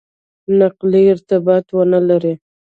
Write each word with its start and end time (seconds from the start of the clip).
نقلي 0.59 1.03
اړتیا 1.13 1.37
ونه 1.77 1.99
لري. 2.09 2.33